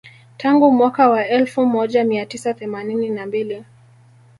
[0.37, 3.63] Tangu mwaka wa elfu moja mia tisa themanini na mbili